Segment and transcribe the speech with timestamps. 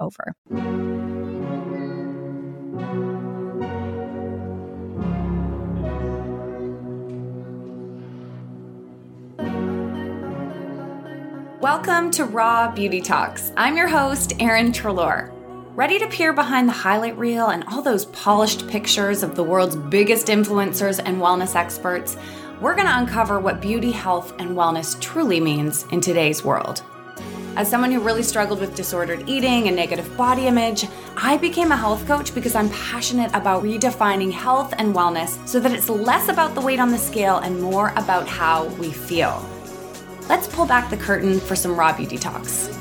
[0.00, 0.34] over.
[11.60, 13.52] Welcome to Raw Beauty Talks.
[13.56, 15.30] I'm your host, Erin Treloar.
[15.76, 19.76] Ready to peer behind the highlight reel and all those polished pictures of the world's
[19.76, 22.16] biggest influencers and wellness experts?
[22.60, 26.82] We're going to uncover what beauty, health, and wellness truly means in today's world.
[27.60, 31.76] As someone who really struggled with disordered eating and negative body image, I became a
[31.76, 36.54] health coach because I'm passionate about redefining health and wellness so that it's less about
[36.54, 39.46] the weight on the scale and more about how we feel.
[40.26, 42.74] Let's pull back the curtain for some raw beauty talks.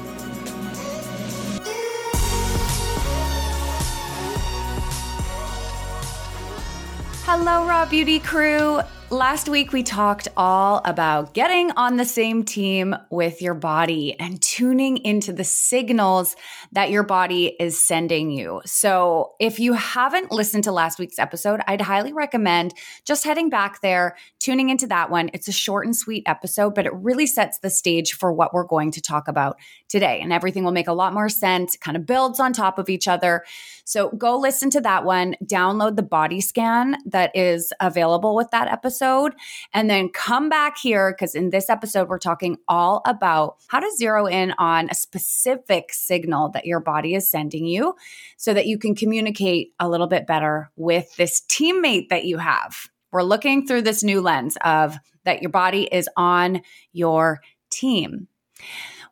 [7.25, 8.80] Hello, Raw Beauty crew.
[9.11, 14.39] Last week, we talked all about getting on the same team with your body and
[14.39, 16.35] tuning into the signals
[16.73, 18.61] that your body is sending you.
[18.66, 23.81] So, if you haven't listened to last week's episode, I'd highly recommend just heading back
[23.81, 25.31] there, tuning into that one.
[25.34, 28.63] It's a short and sweet episode, but it really sets the stage for what we're
[28.63, 29.57] going to talk about
[29.88, 30.19] today.
[30.22, 32.89] And everything will make a lot more sense, it kind of builds on top of
[32.89, 33.44] each other.
[33.85, 38.67] So, go listen to that one, download the body scan that is available with that
[38.67, 39.33] episode episode
[39.73, 43.91] and then come back here because in this episode, we're talking all about how to
[43.97, 47.95] zero in on a specific signal that your body is sending you
[48.37, 52.75] so that you can communicate a little bit better with this teammate that you have.
[53.11, 56.61] We're looking through this new lens of that your body is on
[56.91, 57.39] your
[57.69, 58.27] team.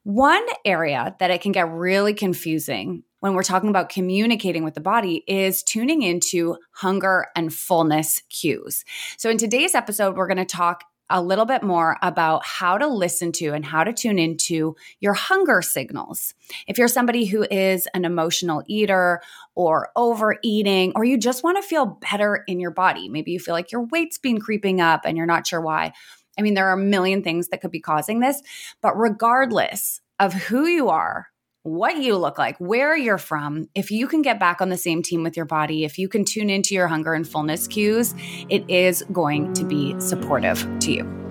[0.03, 4.81] One area that it can get really confusing when we're talking about communicating with the
[4.81, 8.85] body is tuning into hunger and fullness cues.
[9.17, 12.87] So, in today's episode, we're going to talk a little bit more about how to
[12.87, 16.33] listen to and how to tune into your hunger signals.
[16.67, 19.21] If you're somebody who is an emotional eater
[19.55, 23.53] or overeating, or you just want to feel better in your body, maybe you feel
[23.53, 25.93] like your weight's been creeping up and you're not sure why.
[26.37, 28.41] I mean, there are a million things that could be causing this,
[28.81, 31.27] but regardless of who you are,
[31.67, 35.03] what you look like, where you're from, if you can get back on the same
[35.03, 38.16] team with your body, if you can tune into your hunger and fullness cues,
[38.50, 41.26] it is going to be supportive to you.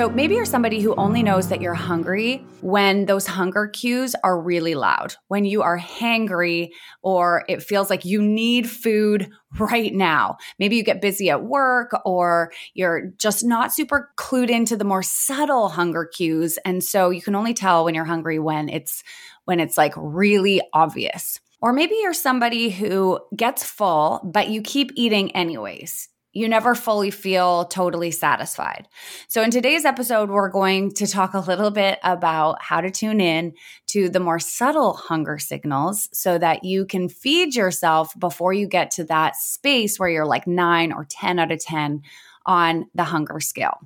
[0.00, 4.40] So maybe you're somebody who only knows that you're hungry when those hunger cues are
[4.40, 6.70] really loud, when you are hangry
[7.02, 10.38] or it feels like you need food right now.
[10.58, 15.02] Maybe you get busy at work or you're just not super clued into the more
[15.02, 19.04] subtle hunger cues and so you can only tell when you're hungry when it's
[19.44, 21.40] when it's like really obvious.
[21.60, 27.10] Or maybe you're somebody who gets full, but you keep eating anyways you never fully
[27.10, 28.88] feel totally satisfied.
[29.28, 33.20] So, in today's episode, we're going to talk a little bit about how to tune
[33.20, 33.54] in
[33.88, 38.90] to the more subtle hunger signals so that you can feed yourself before you get
[38.92, 42.02] to that space where you're like nine or 10 out of 10
[42.46, 43.78] on the hunger scale.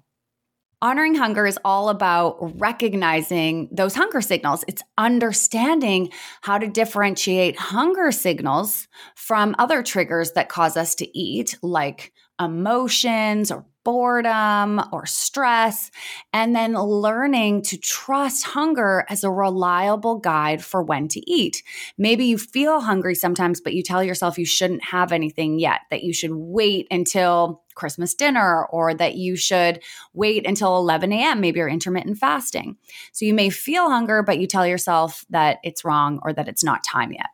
[0.82, 4.66] Honoring hunger is all about recognizing those hunger signals.
[4.68, 6.10] It's understanding
[6.42, 13.50] how to differentiate hunger signals from other triggers that cause us to eat, like emotions
[13.50, 15.90] or boredom or stress,
[16.32, 21.62] and then learning to trust hunger as a reliable guide for when to eat.
[21.98, 26.02] Maybe you feel hungry sometimes, but you tell yourself you shouldn't have anything yet, that
[26.02, 29.82] you should wait until Christmas dinner or that you should
[30.14, 31.40] wait until 11 a.m.
[31.42, 32.78] Maybe you're intermittent fasting.
[33.12, 36.64] So you may feel hunger, but you tell yourself that it's wrong or that it's
[36.64, 37.26] not time yet.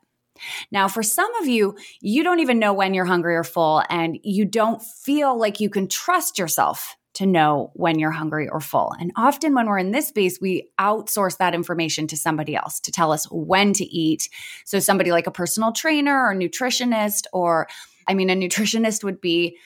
[0.70, 4.18] Now, for some of you, you don't even know when you're hungry or full, and
[4.22, 8.94] you don't feel like you can trust yourself to know when you're hungry or full.
[8.98, 12.92] And often, when we're in this space, we outsource that information to somebody else to
[12.92, 14.28] tell us when to eat.
[14.64, 17.68] So, somebody like a personal trainer or nutritionist, or
[18.06, 19.56] I mean, a nutritionist would be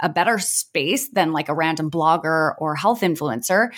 [0.00, 3.68] a better space than like a random blogger or health influencer.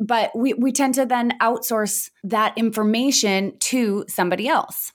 [0.00, 4.92] But we, we tend to then outsource that information to somebody else.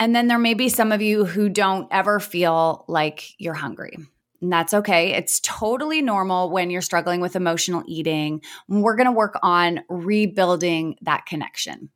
[0.00, 3.98] And then there may be some of you who don't ever feel like you're hungry.
[4.40, 5.12] And that's okay.
[5.12, 8.40] It's totally normal when you're struggling with emotional eating.
[8.66, 11.90] We're going to work on rebuilding that connection.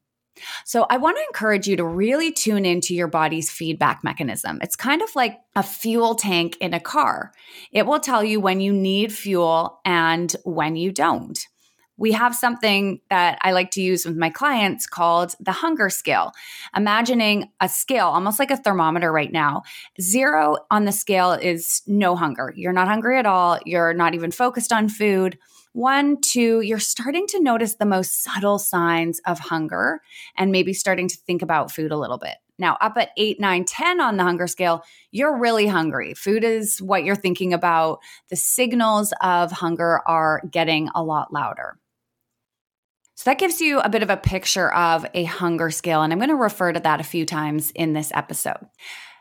[0.64, 4.58] So, I want to encourage you to really tune into your body's feedback mechanism.
[4.62, 7.32] It's kind of like a fuel tank in a car.
[7.70, 11.38] It will tell you when you need fuel and when you don't
[11.96, 16.32] we have something that I like to use with my clients called the hunger scale.
[16.76, 19.62] Imagining a scale, almost like a thermometer right now.
[20.00, 22.52] Zero on the scale is no hunger.
[22.56, 23.58] You're not hungry at all.
[23.64, 25.38] You're not even focused on food.
[25.72, 30.02] One, two, you're starting to notice the most subtle signs of hunger
[30.36, 32.36] and maybe starting to think about food a little bit.
[32.58, 36.14] Now, up at eight, nine, 10 on the hunger scale, you're really hungry.
[36.14, 37.98] Food is what you're thinking about.
[38.30, 41.76] The signals of hunger are getting a lot louder.
[43.14, 46.02] So that gives you a bit of a picture of a hunger scale.
[46.02, 48.66] And I'm going to refer to that a few times in this episode.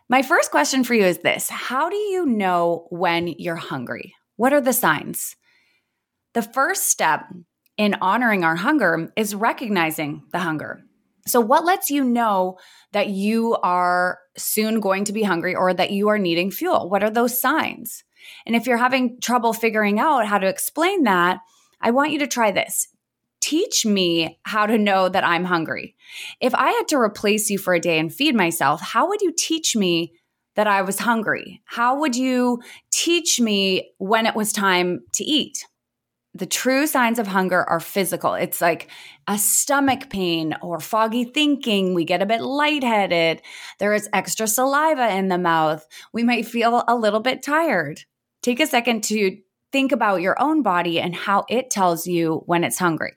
[0.10, 4.16] My first question for you is this How do you know when you're hungry?
[4.36, 5.36] What are the signs?
[6.34, 7.26] The first step
[7.78, 10.84] in honoring our hunger is recognizing the hunger.
[11.26, 12.58] So, what lets you know
[12.92, 16.90] that you are soon going to be hungry or that you are needing fuel?
[16.90, 18.04] What are those signs?
[18.46, 21.40] And if you're having trouble figuring out how to explain that,
[21.80, 22.88] I want you to try this
[23.44, 25.96] teach me how to know that I'm hungry.
[26.40, 29.34] If I had to replace you for a day and feed myself, how would you
[29.38, 30.14] teach me
[30.56, 31.62] that I was hungry?
[31.66, 35.66] How would you teach me when it was time to eat?
[36.34, 38.34] The true signs of hunger are physical.
[38.34, 38.90] It's like
[39.28, 41.94] a stomach pain or foggy thinking.
[41.94, 43.42] We get a bit lightheaded.
[43.78, 45.86] There is extra saliva in the mouth.
[46.14, 48.06] We might feel a little bit tired.
[48.42, 49.38] Take a second to
[49.74, 53.14] think about your own body and how it tells you when it's hungry.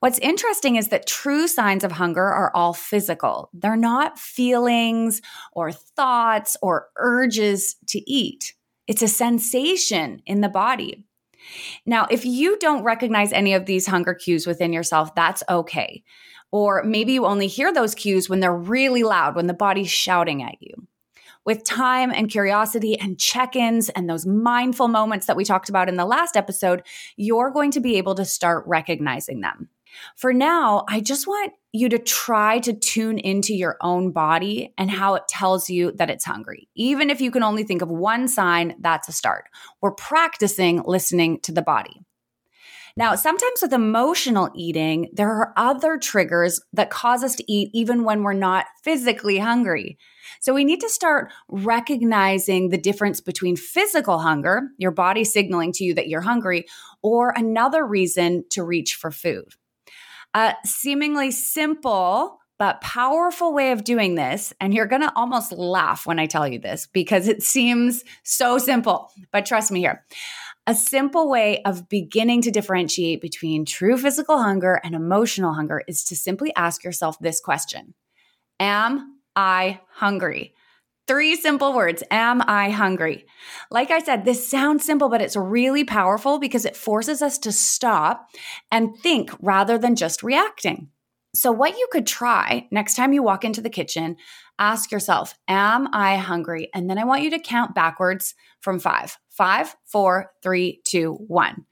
[0.00, 3.50] What's interesting is that true signs of hunger are all physical.
[3.52, 5.20] They're not feelings
[5.52, 8.54] or thoughts or urges to eat.
[8.86, 11.06] It's a sensation in the body.
[11.86, 16.02] Now, if you don't recognize any of these hunger cues within yourself, that's okay.
[16.52, 20.42] Or maybe you only hear those cues when they're really loud, when the body's shouting
[20.42, 20.86] at you.
[21.44, 25.88] With time and curiosity and check ins and those mindful moments that we talked about
[25.88, 26.82] in the last episode,
[27.16, 29.68] you're going to be able to start recognizing them.
[30.16, 34.90] For now, I just want you to try to tune into your own body and
[34.90, 36.68] how it tells you that it's hungry.
[36.74, 39.46] Even if you can only think of one sign, that's a start.
[39.80, 42.02] We're practicing listening to the body.
[42.96, 48.04] Now, sometimes with emotional eating, there are other triggers that cause us to eat even
[48.04, 49.98] when we're not physically hungry.
[50.40, 55.84] So we need to start recognizing the difference between physical hunger, your body signaling to
[55.84, 56.66] you that you're hungry,
[57.02, 59.54] or another reason to reach for food.
[60.34, 66.18] A seemingly simple but powerful way of doing this, and you're gonna almost laugh when
[66.18, 70.04] I tell you this because it seems so simple, but trust me here.
[70.70, 76.04] A simple way of beginning to differentiate between true physical hunger and emotional hunger is
[76.04, 77.94] to simply ask yourself this question
[78.60, 80.54] Am I hungry?
[81.08, 83.26] Three simple words Am I hungry?
[83.72, 87.50] Like I said, this sounds simple, but it's really powerful because it forces us to
[87.50, 88.28] stop
[88.70, 90.90] and think rather than just reacting.
[91.34, 94.16] So, what you could try next time you walk into the kitchen,
[94.60, 96.70] ask yourself, Am I hungry?
[96.72, 101.64] And then I want you to count backwards from five five, four, three, two, one.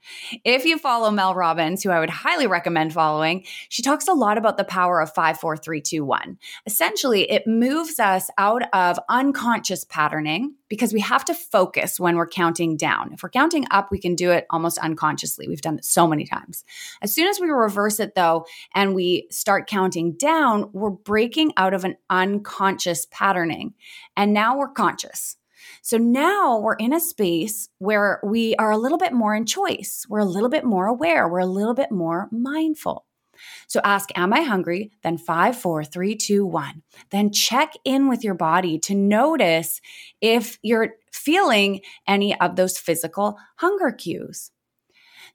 [0.43, 4.39] If you follow Mel Robbins, who I would highly recommend following, she talks a lot
[4.39, 6.39] about the power of five, four, three, two, one.
[6.65, 12.27] Essentially, it moves us out of unconscious patterning because we have to focus when we're
[12.27, 13.13] counting down.
[13.13, 15.47] If we're counting up, we can do it almost unconsciously.
[15.47, 16.63] We've done it so many times.
[17.03, 21.75] As soon as we reverse it, though, and we start counting down, we're breaking out
[21.75, 22.78] of an unconscious
[23.11, 23.73] patterning.
[24.15, 25.37] And now we're conscious.
[25.81, 30.05] So now we're in a space where we are a little bit more in choice.
[30.09, 31.27] We're a little bit more aware.
[31.27, 33.05] We're a little bit more mindful.
[33.67, 34.91] So ask, Am I hungry?
[35.03, 36.83] Then five, four, three, two, one.
[37.09, 39.81] Then check in with your body to notice
[40.21, 44.51] if you're feeling any of those physical hunger cues.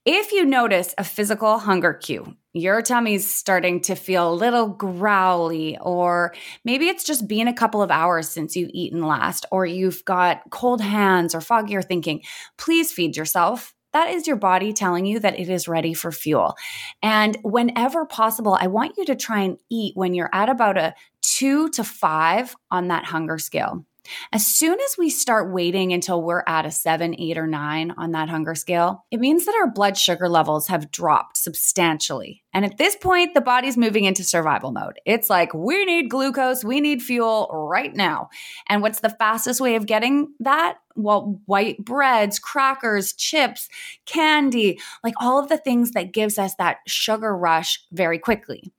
[0.04, 5.76] If you notice a physical hunger cue, your tummy's starting to feel a little growly,
[5.80, 6.32] or
[6.64, 10.40] maybe it's just been a couple of hours since you've eaten last, or you've got
[10.50, 12.22] cold hands or foggier thinking,
[12.56, 13.74] please feed yourself.
[13.92, 16.54] That is your body telling you that it is ready for fuel.
[17.02, 20.94] And whenever possible, I want you to try and eat when you're at about a
[21.22, 23.84] two to five on that hunger scale.
[24.32, 28.12] As soon as we start waiting until we're at a seven, eight, or nine on
[28.12, 32.42] that hunger scale, it means that our blood sugar levels have dropped substantially.
[32.52, 35.00] And at this point, the body's moving into survival mode.
[35.04, 38.28] It's like, we need glucose, we need fuel right now.
[38.68, 40.76] And what's the fastest way of getting that?
[40.96, 43.68] Well, white breads, crackers, chips,
[44.06, 48.72] candy, like all of the things that gives us that sugar rush very quickly.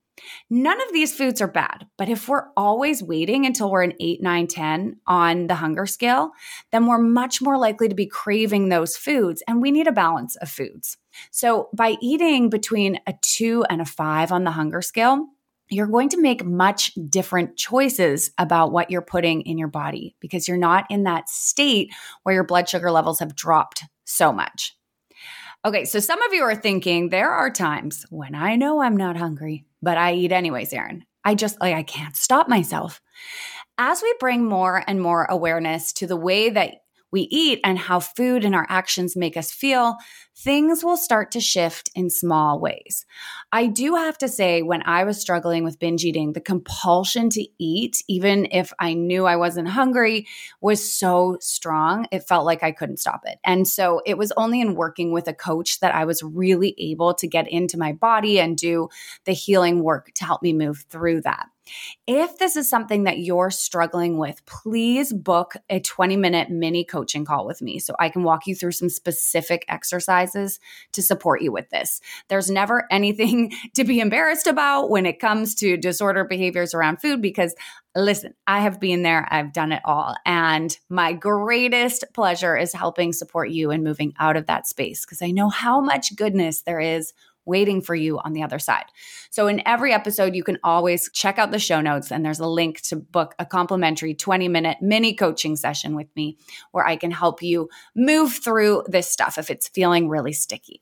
[0.50, 4.22] None of these foods are bad, but if we're always waiting until we're an 8,
[4.22, 6.31] 9, 10 on the hunger scale,
[6.72, 10.36] then we're much more likely to be craving those foods, and we need a balance
[10.38, 10.98] of foods.
[11.31, 15.25] So, by eating between a 2 and a 5 on the hunger scale,
[15.69, 20.48] you're going to make much different choices about what you're putting in your body because
[20.48, 21.91] you're not in that state
[22.24, 24.75] where your blood sugar levels have dropped so much.
[25.65, 29.17] Okay, so some of you are thinking there are times when I know I'm not
[29.17, 31.05] hungry, but I eat anyways, Erin.
[31.23, 32.99] I just like I can't stop myself.
[33.77, 36.77] As we bring more and more awareness to the way that
[37.15, 39.95] we eat and how food and our actions make us feel,
[40.36, 43.05] things will start to shift in small ways.
[43.53, 47.48] I do have to say, when I was struggling with binge eating, the compulsion to
[47.57, 50.27] eat, even if I knew I wasn't hungry,
[50.60, 52.05] was so strong.
[52.12, 53.39] It felt like I couldn't stop it.
[53.45, 57.13] And so it was only in working with a coach that I was really able
[57.13, 58.89] to get into my body and do
[59.24, 61.48] the healing work to help me move through that.
[62.07, 67.25] If this is something that you're struggling with, please book a 20 minute mini coaching
[67.25, 70.60] call with me so I can walk you through some specific exercises
[70.93, 72.01] to support you with this.
[72.27, 77.22] There's never anything to be embarrassed about when it comes to disorder behaviors around food
[77.22, 77.55] because
[77.95, 80.15] listen, I have been there, I've done it all.
[80.25, 85.22] And my greatest pleasure is helping support you in moving out of that space because
[85.22, 87.13] I know how much goodness there is
[87.45, 88.85] waiting for you on the other side.
[89.29, 92.47] So, in every episode, you can always check out the show notes, and there's a
[92.47, 96.37] link to book a complimentary 20 minute mini coaching session with me
[96.71, 100.81] where I can help you move through this stuff if it's feeling really sticky.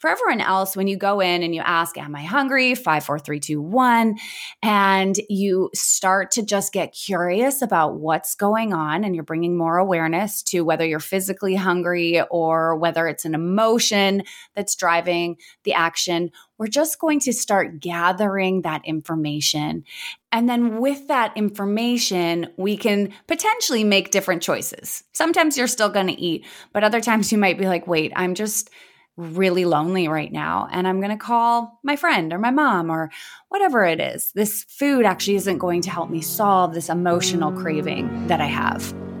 [0.00, 2.74] For everyone else, when you go in and you ask, Am I hungry?
[2.74, 4.18] Five, four, three, two, one,
[4.62, 9.78] and you start to just get curious about what's going on, and you're bringing more
[9.78, 15.91] awareness to whether you're physically hungry or whether it's an emotion that's driving the action,
[16.58, 19.84] we're just going to start gathering that information.
[20.30, 25.04] And then with that information, we can potentially make different choices.
[25.12, 28.34] Sometimes you're still going to eat, but other times you might be like, wait, I'm
[28.34, 28.70] just
[29.16, 33.10] really lonely right now and I'm going to call my friend or my mom or
[33.50, 34.32] whatever it is.
[34.34, 39.11] This food actually isn't going to help me solve this emotional craving that I have.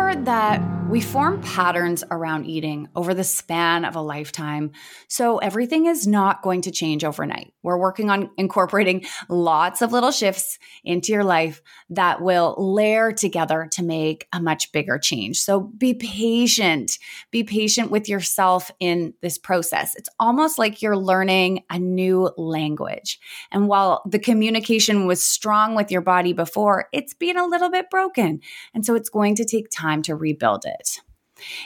[0.00, 4.72] Remember that we form patterns around eating over the span of a lifetime.
[5.06, 7.52] So everything is not going to change overnight.
[7.62, 13.68] We're working on incorporating lots of little shifts into your life that will layer together
[13.72, 15.40] to make a much bigger change.
[15.40, 16.98] So be patient.
[17.30, 19.94] Be patient with yourself in this process.
[19.94, 23.20] It's almost like you're learning a new language.
[23.52, 27.90] And while the communication was strong with your body before, it's been a little bit
[27.90, 28.40] broken.
[28.74, 31.00] And so it's going to take time to rebuild it it.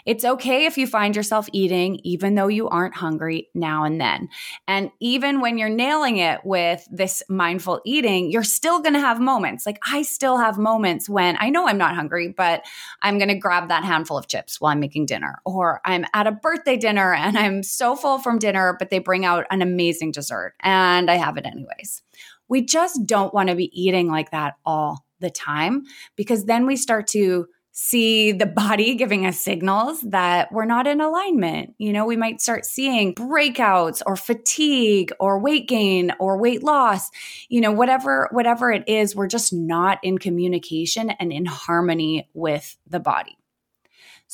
[0.07, 4.29] It's okay if you find yourself eating, even though you aren't hungry now and then.
[4.67, 9.21] And even when you're nailing it with this mindful eating, you're still going to have
[9.21, 9.67] moments.
[9.67, 12.65] Like I still have moments when I know I'm not hungry, but
[13.03, 15.41] I'm going to grab that handful of chips while I'm making dinner.
[15.45, 19.25] Or I'm at a birthday dinner and I'm so full from dinner, but they bring
[19.25, 22.03] out an amazing dessert and I have it anyways.
[22.49, 26.77] We just don't want to be eating like that all the time because then we
[26.77, 31.75] start to see the body giving us signals that we're not in alignment.
[31.77, 37.11] You know, we might start seeing breakouts or fatigue or weight gain or weight loss.
[37.49, 42.77] You know, whatever whatever it is, we're just not in communication and in harmony with
[42.87, 43.37] the body.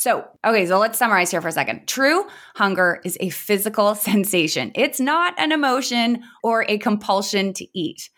[0.00, 1.86] So, okay, so let's summarize here for a second.
[1.86, 2.24] True
[2.56, 4.72] hunger is a physical sensation.
[4.74, 8.08] It's not an emotion or a compulsion to eat.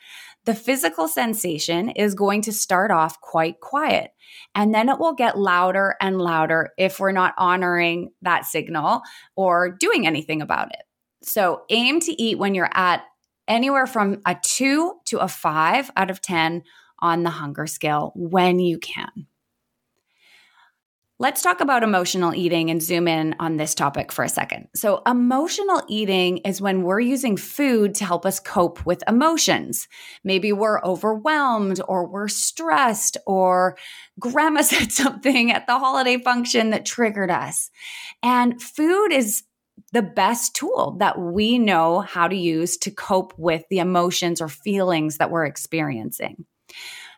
[0.44, 4.12] The physical sensation is going to start off quite quiet.
[4.54, 9.02] And then it will get louder and louder if we're not honoring that signal
[9.34, 10.84] or doing anything about it.
[11.24, 13.02] So aim to eat when you're at
[13.48, 16.62] anywhere from a two to a five out of 10
[17.00, 19.26] on the hunger scale when you can.
[21.22, 24.66] Let's talk about emotional eating and zoom in on this topic for a second.
[24.74, 29.86] So, emotional eating is when we're using food to help us cope with emotions.
[30.24, 33.76] Maybe we're overwhelmed or we're stressed or
[34.18, 37.70] grandma said something at the holiday function that triggered us.
[38.24, 39.44] And food is
[39.92, 44.48] the best tool that we know how to use to cope with the emotions or
[44.48, 46.46] feelings that we're experiencing.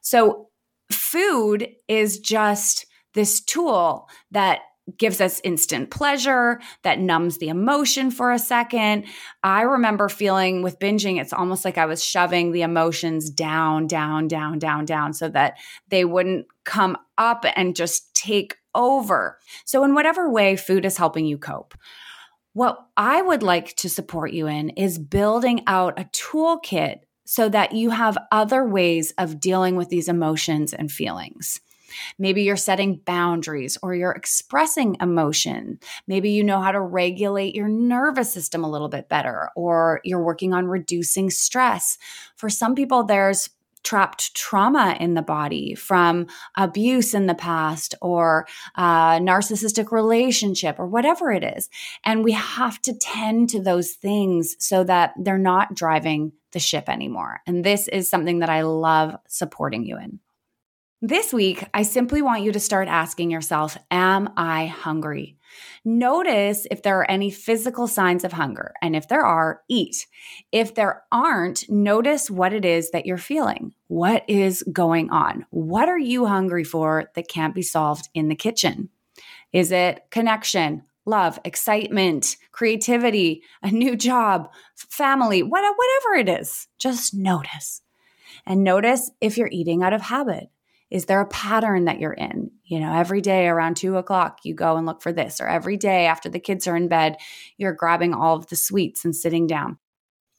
[0.02, 0.50] So,
[0.90, 2.84] food is just
[3.14, 4.60] this tool that
[4.98, 9.06] gives us instant pleasure, that numbs the emotion for a second.
[9.42, 14.28] I remember feeling with binging, it's almost like I was shoving the emotions down, down,
[14.28, 15.56] down, down, down so that
[15.88, 19.38] they wouldn't come up and just take over.
[19.64, 21.74] So, in whatever way food is helping you cope,
[22.52, 27.72] what I would like to support you in is building out a toolkit so that
[27.72, 31.60] you have other ways of dealing with these emotions and feelings.
[32.18, 35.78] Maybe you're setting boundaries or you're expressing emotion.
[36.06, 40.22] Maybe you know how to regulate your nervous system a little bit better, or you're
[40.22, 41.98] working on reducing stress.
[42.36, 43.50] For some people, there's
[43.84, 50.86] trapped trauma in the body from abuse in the past or a narcissistic relationship or
[50.86, 51.68] whatever it is.
[52.02, 56.88] And we have to tend to those things so that they're not driving the ship
[56.88, 57.42] anymore.
[57.46, 60.18] And this is something that I love supporting you in.
[61.06, 65.36] This week, I simply want you to start asking yourself, Am I hungry?
[65.84, 68.72] Notice if there are any physical signs of hunger.
[68.80, 70.06] And if there are, eat.
[70.50, 73.74] If there aren't, notice what it is that you're feeling.
[73.88, 75.44] What is going on?
[75.50, 78.88] What are you hungry for that can't be solved in the kitchen?
[79.52, 86.66] Is it connection, love, excitement, creativity, a new job, family, whatever it is?
[86.78, 87.82] Just notice.
[88.46, 90.48] And notice if you're eating out of habit.
[90.94, 92.52] Is there a pattern that you're in?
[92.62, 95.76] You know, every day around two o'clock, you go and look for this, or every
[95.76, 97.16] day after the kids are in bed,
[97.58, 99.78] you're grabbing all of the sweets and sitting down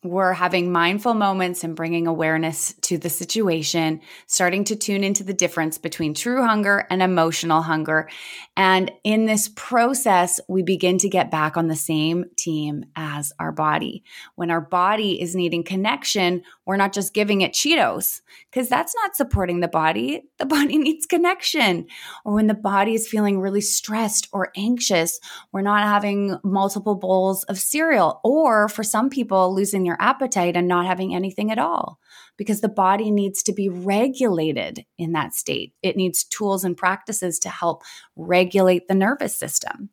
[0.06, 5.34] we're having mindful moments and bringing awareness to the situation, starting to tune into the
[5.34, 8.08] difference between true hunger and emotional hunger.
[8.56, 13.52] And in this process, we begin to get back on the same team as our
[13.52, 14.04] body.
[14.36, 19.16] When our body is needing connection, we're not just giving it Cheetos because that's not
[19.16, 20.24] supporting the body.
[20.38, 21.88] The body needs connection.
[22.24, 25.20] Or when the body is feeling really stressed or anxious,
[25.52, 28.20] we're not having multiple bowls of cereal.
[28.24, 32.00] Or for some people, losing their appetite and not having anything at all
[32.38, 35.74] because the body needs to be regulated in that state.
[35.82, 37.84] It needs tools and practices to help
[38.16, 39.90] regulate the nervous system.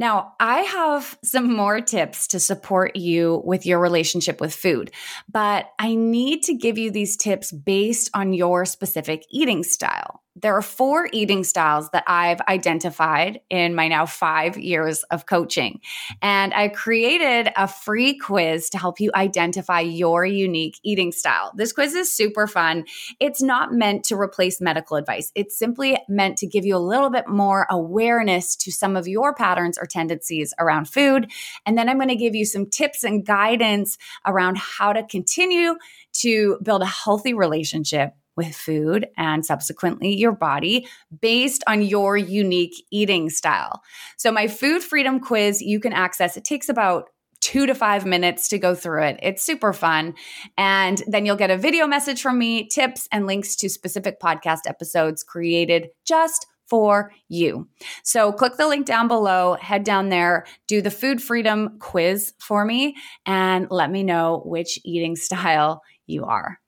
[0.00, 4.92] Now, I have some more tips to support you with your relationship with food,
[5.28, 10.56] but I need to give you these tips based on your specific eating style there
[10.56, 15.80] are four eating styles that I've identified in my now five years of coaching.
[16.22, 21.52] And I created a free quiz to help you identify your unique eating style.
[21.56, 22.84] This quiz is super fun.
[23.20, 27.10] It's not meant to replace medical advice, it's simply meant to give you a little
[27.10, 31.30] bit more awareness to some of your patterns or tendencies around food.
[31.66, 35.76] And then I'm going to give you some tips and guidance around how to continue
[36.20, 40.86] to build a healthy relationship with food and subsequently your body
[41.20, 43.82] based on your unique eating style.
[44.16, 48.48] So, my food freedom quiz you can access, it takes about two to five minutes
[48.48, 49.18] to go through it.
[49.22, 50.14] It's super fun.
[50.56, 54.60] And then you'll get a video message from me, tips, and links to specific podcast
[54.66, 57.66] episodes created just for you.
[58.04, 62.64] So click the link down below, head down there, do the food freedom quiz for
[62.64, 62.96] me,
[63.26, 66.60] and let me know which eating style you are.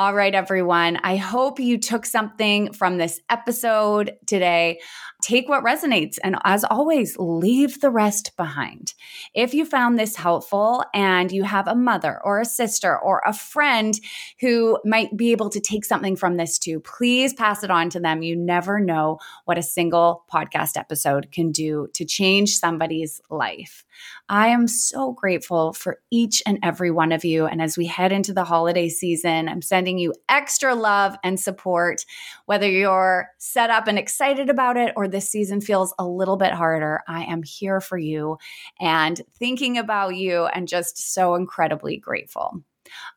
[0.00, 0.96] All right, everyone.
[1.04, 4.80] I hope you took something from this episode today.
[5.20, 6.16] Take what resonates.
[6.24, 8.94] And as always, leave the rest behind.
[9.34, 13.34] If you found this helpful and you have a mother or a sister or a
[13.34, 13.94] friend
[14.40, 18.00] who might be able to take something from this too, please pass it on to
[18.00, 18.22] them.
[18.22, 23.84] You never know what a single podcast episode can do to change somebody's life.
[24.28, 27.46] I am so grateful for each and every one of you.
[27.46, 32.04] And as we head into the holiday season, I'm sending you extra love and support,
[32.46, 36.52] whether you're set up and excited about it or this season feels a little bit
[36.52, 37.00] harder.
[37.08, 38.38] I am here for you
[38.78, 42.62] and thinking about you and just so incredibly grateful.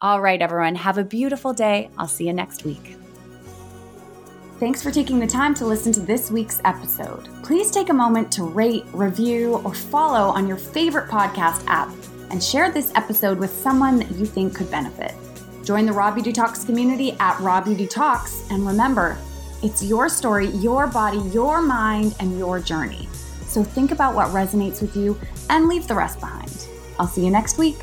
[0.02, 1.90] All right, everyone, have a beautiful day.
[1.98, 2.96] I'll see you next week.
[4.64, 7.28] Thanks for taking the time to listen to this week's episode.
[7.44, 11.90] Please take a moment to rate, review, or follow on your favorite podcast app
[12.30, 15.16] and share this episode with someone that you think could benefit.
[15.66, 19.18] Join the Raw Beauty Talks community at Raw Beauty Talks, and remember,
[19.64, 23.10] It's your story, your body, your mind, and your journey.
[23.46, 26.70] So think about what resonates with you and leave the rest behind.
[26.98, 27.80] I'll see you next week.